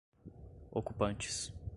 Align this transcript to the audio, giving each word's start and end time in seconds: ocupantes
ocupantes 0.71 1.53